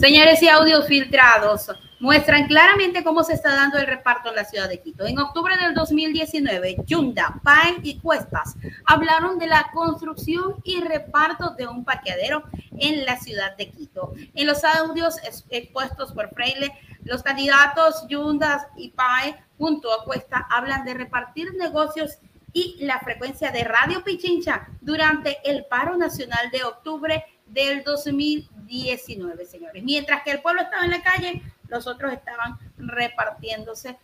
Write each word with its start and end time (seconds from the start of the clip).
Señores, 0.00 0.40
y 0.42 0.48
audios 0.48 0.86
filtrados 0.86 1.72
muestran 1.98 2.46
claramente 2.46 3.02
cómo 3.02 3.24
se 3.24 3.32
está 3.32 3.56
dando 3.56 3.78
el 3.78 3.86
reparto 3.88 4.28
en 4.28 4.36
la 4.36 4.44
ciudad 4.44 4.68
de 4.68 4.80
Quito. 4.80 5.04
En 5.04 5.18
octubre 5.18 5.56
del 5.56 5.74
2019, 5.74 6.76
Yunda, 6.86 7.40
Paen 7.42 7.80
y 7.82 7.98
Cuestas 7.98 8.54
hablaron 8.84 9.40
de 9.40 9.48
la 9.48 9.70
construcción 9.74 10.54
y 10.62 10.80
reparto 10.82 11.50
de 11.50 11.66
un 11.66 11.84
parqueadero 11.84 12.44
en 12.78 13.04
la 13.04 13.16
ciudad 13.16 13.56
de 13.56 13.70
Quito. 13.70 14.12
En 14.34 14.46
los 14.46 14.62
audios 14.62 15.16
expuestos 15.50 16.12
por 16.12 16.32
Freile, 16.32 16.72
los 17.02 17.24
candidatos 17.24 18.06
Yunda 18.08 18.68
y 18.76 18.90
Paen 18.90 19.34
junto 19.58 19.92
a 19.92 20.04
Cuesta 20.04 20.46
hablan 20.48 20.84
de 20.84 20.94
repartir 20.94 21.54
negocios 21.54 22.18
y 22.52 22.76
la 22.78 23.00
frecuencia 23.00 23.50
de 23.50 23.64
Radio 23.64 24.04
Pichincha 24.04 24.68
durante 24.80 25.38
el 25.44 25.64
paro 25.66 25.96
nacional 25.96 26.50
de 26.52 26.62
octubre 26.62 27.24
del 27.46 27.82
2019, 27.82 28.57
señores. 29.04 29.54
Mientras 29.82 30.22
que 30.22 30.30
el 30.30 30.40
pueblo 30.40 30.62
estaba 30.62 30.84
en 30.84 30.90
la 30.90 31.02
calle, 31.02 31.42
los 31.68 31.86
otros 31.86 32.12
estaban 32.12 32.58
repartiéndose 32.78 33.96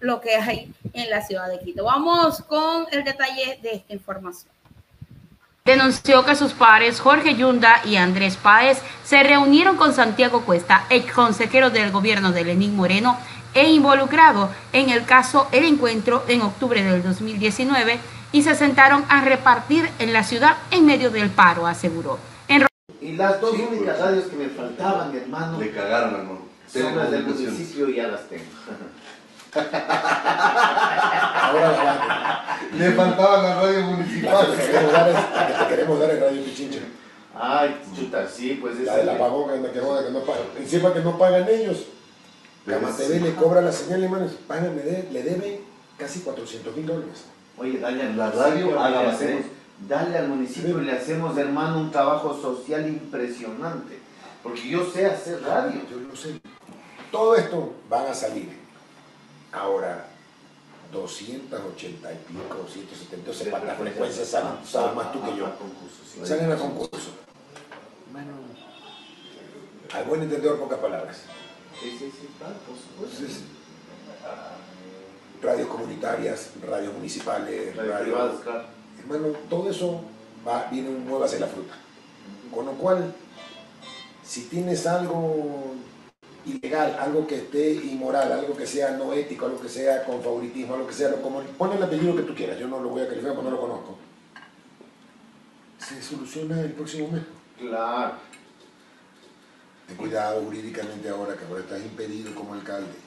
lo 0.00 0.20
que 0.20 0.36
hay 0.36 0.72
en 0.92 1.10
la 1.10 1.22
ciudad 1.22 1.48
de 1.48 1.60
Quito. 1.60 1.84
Vamos 1.84 2.42
con 2.42 2.86
el 2.92 3.04
detalle 3.04 3.58
de 3.62 3.76
esta 3.76 3.92
información. 3.92 4.52
Denunció 5.64 6.24
que 6.26 6.36
sus 6.36 6.52
padres 6.52 7.00
Jorge 7.00 7.36
Yunda 7.36 7.80
y 7.86 7.96
Andrés 7.96 8.36
Páez 8.36 8.82
se 9.02 9.22
reunieron 9.22 9.78
con 9.78 9.94
Santiago 9.94 10.44
Cuesta, 10.44 10.84
ex 10.90 11.10
consejero 11.10 11.70
del 11.70 11.90
gobierno 11.90 12.32
de 12.32 12.44
Lenín 12.44 12.76
Moreno 12.76 13.18
e 13.54 13.70
involucrado 13.70 14.50
en 14.74 14.90
el 14.90 15.06
caso 15.06 15.48
El 15.52 15.64
Encuentro 15.64 16.22
en 16.28 16.42
octubre 16.42 16.82
del 16.82 17.02
2019 17.02 17.98
y 18.32 18.42
se 18.42 18.54
sentaron 18.54 19.06
a 19.08 19.22
repartir 19.22 19.88
en 20.00 20.12
la 20.12 20.24
ciudad 20.24 20.58
en 20.70 20.84
medio 20.84 21.10
del 21.10 21.30
paro, 21.30 21.66
aseguró. 21.66 22.18
Las 23.16 23.40
dos 23.40 23.54
únicas 23.54 23.98
radios 23.98 24.26
que 24.26 24.36
me 24.36 24.48
faltaban, 24.48 25.16
hermano. 25.16 25.58
Le 25.58 25.70
cagaron, 25.70 26.14
hermano. 26.14 26.40
Son 26.72 26.96
las 26.96 27.10
del 27.10 27.24
municipio 27.24 27.88
y 27.88 27.96
ya 27.96 28.08
las 28.08 28.28
tengo. 28.28 28.44
Ahora 29.54 31.72
la 31.72 32.58
Le 32.76 32.90
faltaban 32.92 33.42
las 33.42 33.56
radios 33.56 33.84
municipales. 33.84 34.58
que 34.58 34.66
queremos 34.66 34.92
dar, 34.92 35.08
es, 35.08 35.16
que 35.58 35.66
queremos 35.68 36.00
dar 36.00 36.10
en 36.10 36.20
Radio 36.20 36.44
Pichincha. 36.44 36.80
Ay, 37.36 37.80
chuta, 37.96 38.28
sí, 38.28 38.58
pues 38.60 38.78
es. 38.78 38.86
La 38.86 38.96
del 38.96 39.08
apagón, 39.08 39.62
que, 39.62 39.68
que, 39.68 39.72
que 39.72 39.80
no 39.80 40.20
pagan. 40.20 40.44
Encima 40.58 40.92
que 40.92 41.00
no 41.00 41.18
pagan 41.18 41.48
ellos. 41.48 41.86
Cama 42.66 42.96
TV 42.96 43.20
le 43.20 43.34
cobra 43.34 43.60
la 43.60 43.72
señal, 43.72 44.02
hermanos. 44.02 44.32
Pagan, 44.46 44.76
le 44.76 45.22
debe 45.22 45.60
casi 45.98 46.20
400 46.20 46.76
mil 46.76 46.86
dólares. 46.86 47.24
Oye, 47.56 47.78
dale 47.78 48.14
la 48.14 48.30
radio, 48.30 48.80
haga 48.80 49.16
dale 49.78 50.18
al 50.18 50.28
municipio 50.28 50.80
y 50.80 50.84
le 50.84 50.92
hacemos, 50.92 51.36
hermano, 51.36 51.80
un 51.80 51.90
trabajo 51.90 52.40
social 52.40 52.86
impresionante. 52.86 53.98
Porque 54.42 54.68
yo 54.68 54.84
sé 54.90 55.06
hacer 55.06 55.42
radio. 55.42 55.80
Yo 55.90 55.98
lo 55.98 56.14
sé. 56.14 56.40
Todo 57.10 57.36
esto 57.36 57.74
van 57.88 58.06
a 58.06 58.14
salir. 58.14 58.58
Ahora, 59.52 60.06
280 60.92 62.12
y 62.12 62.16
pico, 62.16 62.66
170, 62.68 63.30
o 63.30 63.34
sea, 63.34 63.64
las 63.64 63.78
frecuencias 63.78 64.28
salen, 64.28 64.52
sabes 64.64 64.94
más 64.94 65.12
tú 65.12 65.22
que 65.22 65.36
yo. 65.36 65.46
Salen 66.24 66.52
a 66.52 66.56
concurso. 66.56 67.10
Bueno, 68.12 68.32
al 69.92 70.04
buen 70.04 70.22
entendedor, 70.22 70.58
pocas 70.58 70.78
palabras. 70.78 71.22
Sí, 71.80 71.96
sí, 71.98 72.10
sí, 72.10 72.28
claro, 72.38 72.54
por 72.66 72.76
supuesto. 72.76 73.44
radios 75.42 75.68
comunitarias, 75.68 76.50
radios 76.66 76.94
municipales, 76.94 77.76
radios 77.76 78.00
privadas, 78.00 78.40
claro 78.42 78.73
bueno, 79.08 79.28
todo 79.48 79.70
eso 79.70 80.00
va, 80.46 80.68
viene 80.70 80.90
nuevo 80.90 81.24
hacia 81.24 81.40
la 81.40 81.46
fruta. 81.46 81.74
Con 82.54 82.66
lo 82.66 82.72
cual, 82.72 83.14
si 84.24 84.42
tienes 84.42 84.86
algo 84.86 85.74
ilegal, 86.46 86.96
algo 87.00 87.26
que 87.26 87.36
esté 87.36 87.72
inmoral, 87.72 88.30
algo 88.32 88.56
que 88.56 88.66
sea 88.66 88.92
no 88.92 89.12
ético, 89.12 89.46
algo 89.46 89.60
que 89.60 89.68
sea 89.68 90.04
con 90.04 90.22
favoritismo, 90.22 90.74
algo 90.74 90.86
que 90.86 90.94
sea, 90.94 91.12
como, 91.22 91.40
pon 91.40 91.72
el 91.72 91.82
apellido 91.82 92.16
que 92.16 92.22
tú 92.22 92.34
quieras, 92.34 92.58
yo 92.58 92.68
no 92.68 92.80
lo 92.80 92.90
voy 92.90 93.02
a 93.02 93.08
calificar 93.08 93.34
porque 93.34 93.50
no 93.50 93.56
lo 93.56 93.60
conozco. 93.60 93.98
Se 95.78 96.02
soluciona 96.02 96.60
el 96.60 96.72
próximo 96.72 97.08
mes. 97.08 97.22
Claro. 97.58 98.14
Ten 99.86 99.96
cuidado 99.96 100.42
jurídicamente 100.42 101.08
ahora, 101.08 101.36
que 101.36 101.44
ahora 101.44 101.60
estás 101.60 101.82
impedido 101.82 102.34
como 102.34 102.54
alcalde 102.54 103.03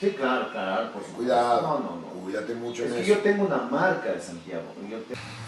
Sí, 0.00 0.10
claro, 0.10 0.50
claro, 0.50 0.92
por 0.92 1.02
Cuidado. 1.02 1.62
No, 1.62 1.78
no, 1.78 1.96
no. 1.96 2.06
Cuídate 2.26 2.54
mucho 2.56 2.84
es 2.84 2.92
que 2.92 3.04
yo 3.04 3.18
tengo 3.18 3.44
una 3.44 3.58
marca 3.58 4.10
de 4.10 4.20
Santiago. 4.20 4.64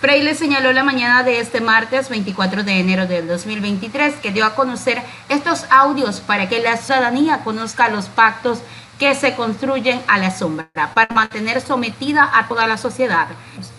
Freire 0.00 0.32
señaló 0.36 0.72
la 0.72 0.84
mañana 0.84 1.24
de 1.24 1.40
este 1.40 1.60
martes 1.60 2.08
24 2.08 2.62
de 2.62 2.78
enero 2.78 3.06
del 3.08 3.26
2023 3.26 4.14
que 4.16 4.30
dio 4.30 4.44
a 4.44 4.54
conocer 4.54 5.02
estos 5.28 5.66
audios 5.70 6.20
para 6.20 6.48
que 6.48 6.62
la 6.62 6.76
ciudadanía 6.76 7.42
conozca 7.42 7.88
los 7.88 8.08
pactos 8.08 8.62
que 8.98 9.14
se 9.16 9.34
construyen 9.34 10.00
a 10.06 10.18
la 10.18 10.30
sombra 10.30 10.70
para 10.94 11.12
mantener 11.12 11.60
sometida 11.60 12.30
a 12.32 12.46
toda 12.46 12.68
la 12.68 12.76
sociedad, 12.76 13.26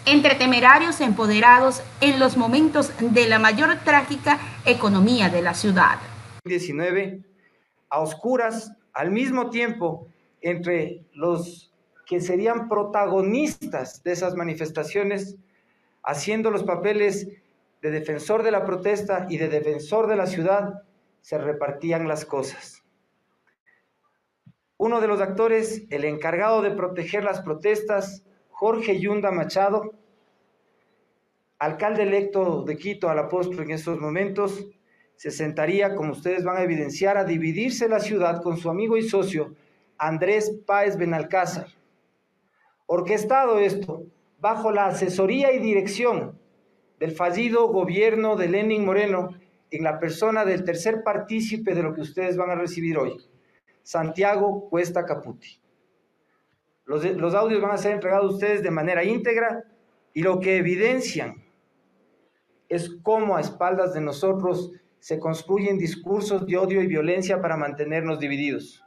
entre 0.05 0.35
temerarios 0.35 0.99
empoderados 0.99 1.81
en 2.01 2.19
los 2.19 2.35
momentos 2.35 2.91
de 2.99 3.29
la 3.29 3.39
mayor 3.39 3.77
trágica 3.85 4.39
economía 4.65 5.29
de 5.29 5.41
la 5.41 5.53
ciudad. 5.53 5.99
19 6.43 7.21
a 7.89 7.99
oscuras 7.99 8.73
al 8.93 9.11
mismo 9.11 9.49
tiempo 9.49 10.07
entre 10.41 11.03
los 11.13 11.73
que 12.05 12.21
serían 12.21 12.67
protagonistas 12.67 14.03
de 14.03 14.11
esas 14.11 14.35
manifestaciones, 14.35 15.37
haciendo 16.03 16.49
los 16.49 16.63
papeles 16.63 17.27
de 17.81 17.91
defensor 17.91 18.43
de 18.43 18.51
la 18.51 18.65
protesta 18.65 19.27
y 19.29 19.37
de 19.37 19.47
defensor 19.47 20.07
de 20.07 20.15
la 20.15 20.25
ciudad, 20.25 20.83
se 21.21 21.37
repartían 21.37 22.07
las 22.07 22.25
cosas. 22.25 22.83
Uno 24.77 25.01
de 25.01 25.07
los 25.07 25.21
actores, 25.21 25.83
el 25.89 26.05
encargado 26.05 26.61
de 26.61 26.71
proteger 26.71 27.23
las 27.23 27.41
protestas, 27.41 28.23
Jorge 28.49 28.99
Yunda 28.99 29.31
Machado, 29.31 29.93
alcalde 31.59 32.03
electo 32.03 32.63
de 32.63 32.77
Quito 32.77 33.09
al 33.09 33.19
apóstol 33.19 33.65
en 33.65 33.71
estos 33.71 33.99
momentos, 33.99 34.65
se 35.15 35.31
sentaría, 35.31 35.95
como 35.95 36.13
ustedes 36.13 36.45
van 36.45 36.57
a 36.57 36.63
evidenciar, 36.63 37.17
a 37.17 37.25
dividirse 37.25 37.89
la 37.89 37.99
ciudad 37.99 38.41
con 38.41 38.57
su 38.57 38.69
amigo 38.69 38.95
y 38.95 39.03
socio, 39.03 39.53
Andrés 39.99 40.57
Páez 40.65 40.97
Benalcázar. 40.97 41.67
Orquestado 42.85 43.59
esto 43.59 44.05
bajo 44.39 44.71
la 44.71 44.85
asesoría 44.85 45.51
y 45.51 45.59
dirección 45.59 46.39
del 46.99 47.11
fallido 47.11 47.67
gobierno 47.67 48.37
de 48.37 48.47
Lenin 48.47 48.85
Moreno 48.85 49.35
en 49.71 49.83
la 49.83 49.99
persona 49.99 50.45
del 50.45 50.63
tercer 50.63 51.03
partícipe 51.03 51.75
de 51.75 51.83
lo 51.83 51.93
que 51.93 52.01
ustedes 52.01 52.37
van 52.37 52.49
a 52.49 52.55
recibir 52.55 52.97
hoy, 52.97 53.17
Santiago 53.83 54.69
Cuesta 54.69 55.05
Caputi. 55.05 55.59
Los, 56.85 57.03
los 57.03 57.35
audios 57.35 57.61
van 57.61 57.71
a 57.71 57.77
ser 57.77 57.91
entregados 57.91 58.31
a 58.31 58.35
ustedes 58.35 58.63
de 58.63 58.71
manera 58.71 59.03
íntegra 59.03 59.65
y 60.13 60.23
lo 60.23 60.39
que 60.39 60.55
evidencian 60.55 61.43
es 62.69 62.89
cómo 63.03 63.35
a 63.35 63.41
espaldas 63.41 63.93
de 63.93 63.99
nosotros 63.99 64.71
se 64.99 65.19
construyen 65.19 65.77
discursos 65.77 66.45
de 66.47 66.57
odio 66.57 66.81
y 66.81 66.87
violencia 66.87 67.41
para 67.41 67.57
mantenernos 67.57 68.19
divididos. 68.19 68.83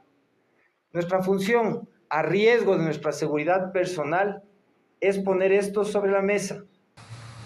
Nuestra 0.93 1.23
función, 1.23 1.89
a 2.11 2.23
riesgo 2.23 2.77
de 2.77 2.85
nuestra 2.85 3.13
seguridad 3.13 3.73
personal, 3.73 4.43
es 5.01 5.19
poner 5.19 5.53
esto 5.53 5.85
sobre 5.85 6.13
la 6.13 6.21
mesa. 6.21 6.65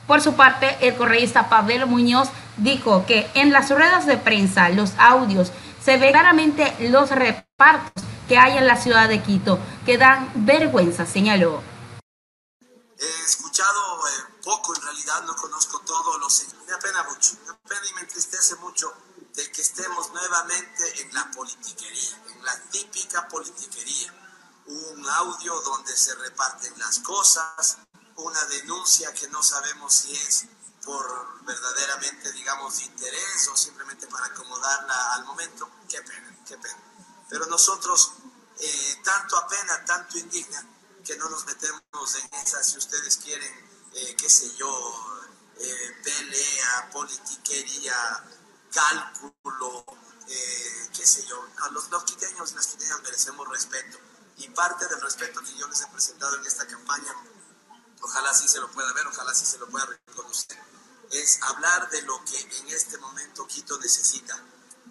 Por 0.06 0.20
su 0.20 0.34
parte, 0.34 0.76
el 0.80 0.94
correísta 0.96 1.48
Pavel 1.48 1.86
Muñoz 1.86 2.28
dijo 2.56 3.04
que 3.06 3.26
en 3.34 3.52
las 3.52 3.70
ruedas 3.70 4.06
de 4.06 4.16
prensa, 4.16 4.68
los 4.70 4.94
audios, 4.98 5.52
se 5.80 5.96
ve 5.98 6.10
claramente 6.10 6.72
los 6.90 7.10
repartos 7.10 8.04
que 8.28 8.36
hay 8.36 8.58
en 8.58 8.66
la 8.66 8.76
ciudad 8.76 9.08
de 9.08 9.22
Quito, 9.22 9.60
que 9.84 9.98
dan 9.98 10.28
vergüenza, 10.34 11.06
señaló. 11.06 11.62
He 12.98 13.24
escuchado 13.24 13.98
eh, 13.98 14.34
poco, 14.44 14.74
en 14.74 14.82
realidad 14.82 15.22
no 15.26 15.37
conozco 15.37 15.81
todos 15.87 16.19
los... 16.19 16.46
Me 16.66 16.72
apena 16.72 17.04
mucho, 17.04 17.37
me 17.44 17.52
apena 17.52 17.87
y 17.90 17.94
me 17.94 18.00
entristece 18.00 18.56
mucho 18.56 18.92
de 19.37 19.53
que 19.53 19.62
estemos 19.62 20.11
nuevamente 20.12 21.03
en 21.03 21.15
la 21.15 21.31
politiquería, 21.31 22.23
en 22.29 22.44
la 22.44 22.59
típica 22.71 23.29
politiquería. 23.29 24.12
Un 24.67 25.09
audio 25.09 25.61
donde 25.61 25.97
se 25.97 26.15
reparten 26.17 26.73
las 26.79 26.99
cosas, 27.00 27.77
una 28.17 28.44
denuncia 28.47 29.12
que 29.12 29.29
no 29.29 29.43
sabemos 29.43 29.94
si 29.94 30.17
es 30.17 30.47
por 30.85 31.44
verdaderamente, 31.44 32.33
digamos, 32.33 32.81
interés 32.81 33.49
o 33.53 33.56
simplemente 33.56 34.06
para 34.06 34.27
acomodarla 34.27 35.15
al 35.15 35.25
momento. 35.27 35.69
Qué 35.88 36.00
pena, 36.00 36.37
qué 36.49 36.56
pena. 36.56 36.81
Pero 37.29 37.47
nosotros, 37.47 38.12
eh, 38.59 39.00
tanto 39.05 39.37
apena, 39.37 39.85
tanto 39.85 40.19
indigna, 40.19 40.65
que 41.05 41.17
no 41.17 41.29
nos 41.29 41.44
metemos 41.44 42.15
en 42.15 42.35
esa, 42.41 42.65
si 42.65 42.79
ustedes 42.79 43.19
quieren, 43.19 43.53
eh, 43.93 44.17
qué 44.17 44.31
sé 44.31 44.55
yo, 44.56 45.21
eh, 45.59 45.97
pelea, 46.03 46.91
politiquería, 46.93 48.25
cálculo, 48.72 49.84
eh, 50.28 50.90
qué 50.94 51.06
sé 51.06 51.24
yo. 51.26 51.42
A 51.62 51.70
los, 51.70 51.90
los 51.90 52.04
quiteños 52.04 52.52
y 52.52 52.54
las 52.54 52.66
quiteñas 52.66 53.02
merecemos 53.02 53.48
respeto. 53.48 53.98
Y 54.38 54.48
parte 54.50 54.86
del 54.88 55.00
respeto 55.00 55.40
que 55.40 55.56
yo 55.56 55.66
les 55.68 55.80
he 55.80 55.86
presentado 55.86 56.36
en 56.36 56.46
esta 56.46 56.66
campaña, 56.66 57.14
ojalá 58.02 58.34
sí 58.34 58.48
se 58.48 58.60
lo 58.60 58.70
pueda 58.70 58.92
ver, 58.92 59.06
ojalá 59.06 59.34
sí 59.34 59.46
se 59.46 59.58
lo 59.58 59.66
pueda 59.68 59.86
reconocer, 59.86 60.58
es 61.10 61.38
hablar 61.42 61.88
de 61.90 62.02
lo 62.02 62.22
que 62.24 62.38
en 62.38 62.68
este 62.68 62.98
momento 62.98 63.46
Quito 63.46 63.78
necesita. 63.78 64.42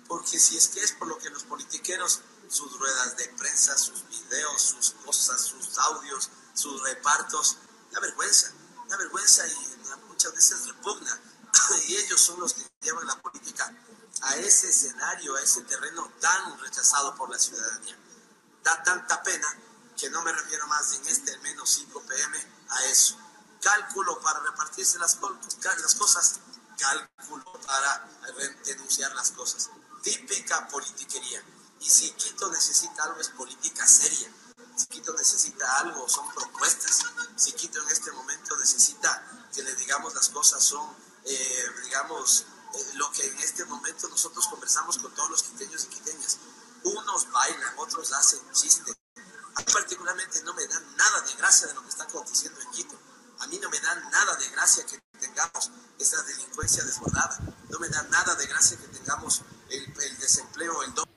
porque 0.08 0.40
si 0.40 0.56
es 0.56 0.68
que 0.68 0.82
es 0.82 0.92
por 0.94 1.08
lo 1.08 1.18
que 1.18 1.30
los 1.32 1.44
politiqueros, 1.44 2.22
sus 2.48 2.78
ruedas 2.78 3.18
de 3.18 3.28
prensa, 3.30 3.76
sus 3.78 4.08
videos, 4.08 4.62
sus 4.62 4.92
cosas, 5.04 5.42
sus 5.42 5.78
audios, 5.80 6.30
sus 6.54 6.82
repartos, 6.84 7.58
la 7.92 8.00
vergüenza, 8.00 8.54
la 8.88 8.98
vergüenza 8.98 9.48
y 9.48 9.76
muchas 10.08 10.34
veces 10.34 10.68
repugna. 10.68 11.20
y 11.88 11.96
ellos 11.98 12.22
son 12.22 12.40
los 12.40 12.54
que 12.54 12.64
llevan 12.82 13.08
la 13.08 13.22
política 13.22 13.72
a 14.22 14.36
ese 14.38 14.70
escenario, 14.70 15.36
a 15.36 15.42
ese 15.42 15.62
terreno 15.64 16.12
tan 16.20 16.60
rechazado 16.60 17.16
por 17.16 17.30
la 17.30 17.38
ciudadanía. 17.38 17.98
Da 18.64 18.82
tanta 18.84 19.22
pena 19.24 19.48
que 19.98 20.10
no 20.10 20.22
me 20.24 20.32
refiero 20.32 20.68
más 20.68 20.94
en 20.94 21.06
este 21.08 21.38
menos 21.40 21.70
5 21.70 22.02
pm 22.02 22.38
a 22.70 22.86
eso. 22.86 23.18
Cálculo 23.62 24.20
para 24.22 24.40
repartirse 24.42 24.98
las, 25.00 25.18
las 25.82 25.96
cosas, 25.96 26.40
cálculo 26.78 27.46
para 27.66 28.10
denunciar 28.66 29.14
las 29.16 29.32
cosas. 29.32 29.70
Típica 30.02 30.68
politiquería. 30.68 31.44
Y 31.80 31.90
si 31.90 32.12
Quito 32.12 32.52
necesita 32.52 33.04
algo 33.04 33.20
es 33.22 33.30
política 33.30 33.88
seria. 33.88 34.32
Si 34.76 34.88
Quito 34.88 35.14
necesita 35.14 35.80
algo 35.80 36.08
son 36.10 36.28
propuestas. 36.34 37.02
Si 37.36 37.54
Quito 37.54 37.82
en 37.82 37.90
este 37.90 38.12
momento 38.12 38.58
necesita 38.58 39.48
que 39.54 39.64
le 39.64 39.74
digamos 39.76 40.14
las 40.14 40.30
cosas 40.30 40.64
son, 40.64 40.88
eh, 41.26 41.66
digamos, 41.84 42.46
eh, 42.76 42.78
lo 42.96 43.12
que 43.12 43.26
en 43.26 43.38
este 43.40 43.66
momento 43.66 44.08
nosotros 44.10 44.48
conversamos 44.48 44.98
con 45.00 45.14
todos 45.14 45.30
los 45.30 45.44
quiteños 45.44 45.86
y 45.86 45.88
quiteñas. 45.88 46.40
Unos 46.84 47.32
bailan, 47.32 47.74
otros 47.78 48.14
hacen 48.14 48.40
chistes. 48.52 48.96
A 49.56 49.60
mí 49.60 49.66
particularmente 49.74 50.44
no 50.44 50.54
me 50.54 50.68
da 50.68 50.80
nada 50.98 51.22
de 51.22 51.34
gracia 51.36 51.68
de 51.68 51.74
lo 51.74 51.82
que 51.82 51.90
está 51.90 52.04
aconteciendo 52.04 52.60
en 52.62 52.70
Quito. 52.72 52.96
A 53.40 53.48
mí 53.48 53.60
no 53.62 53.70
me 53.70 53.80
da 53.80 53.96
nada 54.12 54.36
de 54.36 54.50
gracia 54.50 54.86
que 54.86 55.00
tengamos 55.20 55.72
esa 55.98 56.22
delincuencia 56.24 56.84
desbordada. 56.84 57.40
No 57.70 57.80
me 57.80 57.90
da 57.90 58.04
nada 58.04 58.36
de 58.36 58.46
gracia 58.46 58.78
que 58.78 58.88
tengamos 58.88 59.42
el, 59.70 59.84
el 59.84 60.18
desempleo, 60.20 60.84
el 60.84 60.94
doble. 60.94 61.12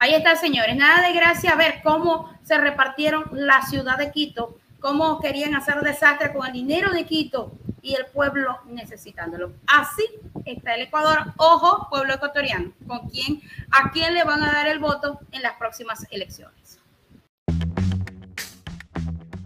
Ahí 0.00 0.14
está, 0.14 0.36
señores. 0.36 0.76
Nada 0.76 1.06
de 1.06 1.12
gracia 1.12 1.54
ver 1.54 1.80
cómo 1.84 2.36
se 2.44 2.58
repartieron 2.58 3.28
la 3.32 3.64
ciudad 3.66 3.98
de 3.98 4.10
Quito, 4.10 4.58
cómo 4.80 5.20
querían 5.20 5.54
hacer 5.54 5.80
desastre 5.82 6.32
con 6.32 6.46
el 6.46 6.52
dinero 6.52 6.92
de 6.92 7.06
Quito 7.06 7.52
y 7.88 7.94
el 7.94 8.04
pueblo 8.04 8.58
necesitándolo. 8.66 9.54
Así 9.66 10.04
está 10.44 10.74
el 10.74 10.82
Ecuador. 10.82 11.32
Ojo, 11.38 11.88
pueblo 11.88 12.12
ecuatoriano, 12.12 12.72
con 12.86 13.08
quién, 13.08 13.40
a 13.70 13.90
quién 13.90 14.12
le 14.12 14.24
van 14.24 14.42
a 14.42 14.52
dar 14.52 14.68
el 14.68 14.78
voto 14.78 15.20
en 15.32 15.40
las 15.40 15.54
próximas 15.54 16.06
elecciones. 16.10 16.77